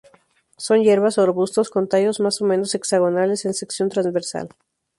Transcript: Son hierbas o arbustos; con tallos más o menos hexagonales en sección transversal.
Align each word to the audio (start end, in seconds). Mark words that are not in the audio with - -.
Son 0.57 0.81
hierbas 0.81 1.19
o 1.19 1.21
arbustos; 1.21 1.69
con 1.69 1.87
tallos 1.87 2.19
más 2.21 2.41
o 2.41 2.45
menos 2.45 2.73
hexagonales 2.73 3.45
en 3.45 3.53
sección 3.53 3.89
transversal. 3.89 4.49